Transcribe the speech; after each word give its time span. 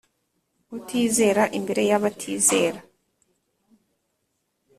Utizera 0.77 1.43
imbere 1.57 1.81
y 1.89 1.93
abatizera 1.97 2.79